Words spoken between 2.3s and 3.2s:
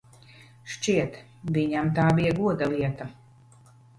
goda lieta.